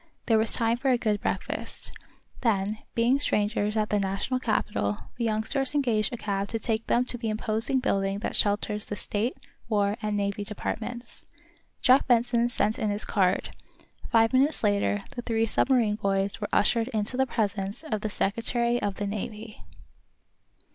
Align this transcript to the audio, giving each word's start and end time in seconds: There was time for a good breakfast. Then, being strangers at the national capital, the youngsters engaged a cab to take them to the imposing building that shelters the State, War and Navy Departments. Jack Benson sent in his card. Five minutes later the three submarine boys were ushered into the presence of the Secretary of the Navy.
There 0.25 0.39
was 0.39 0.51
time 0.53 0.77
for 0.77 0.89
a 0.89 0.97
good 0.97 1.21
breakfast. 1.21 1.91
Then, 2.41 2.79
being 2.95 3.19
strangers 3.19 3.77
at 3.77 3.91
the 3.91 3.99
national 3.99 4.39
capital, 4.39 4.97
the 5.17 5.25
youngsters 5.25 5.75
engaged 5.75 6.11
a 6.11 6.17
cab 6.17 6.47
to 6.47 6.57
take 6.57 6.87
them 6.87 7.05
to 7.05 7.19
the 7.19 7.29
imposing 7.29 7.79
building 7.81 8.17
that 8.17 8.35
shelters 8.35 8.85
the 8.85 8.95
State, 8.95 9.37
War 9.69 9.97
and 10.01 10.17
Navy 10.17 10.43
Departments. 10.43 11.27
Jack 11.83 12.07
Benson 12.07 12.49
sent 12.49 12.79
in 12.79 12.89
his 12.89 13.05
card. 13.05 13.55
Five 14.09 14.33
minutes 14.33 14.63
later 14.63 15.03
the 15.11 15.21
three 15.21 15.45
submarine 15.45 15.97
boys 15.97 16.41
were 16.41 16.49
ushered 16.51 16.87
into 16.87 17.15
the 17.15 17.27
presence 17.27 17.83
of 17.83 18.01
the 18.01 18.09
Secretary 18.09 18.81
of 18.81 18.95
the 18.95 19.05
Navy. 19.05 19.63